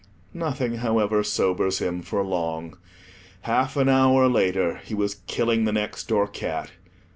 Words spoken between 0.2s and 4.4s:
Nothing, however, sobers him for long. Half an hour